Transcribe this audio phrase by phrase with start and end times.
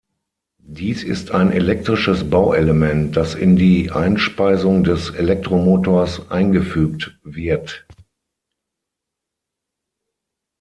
[0.65, 7.85] Dies ist ein elektrisches Bauelement, das in die Einspeisung des Elektromotors eingefügt wird.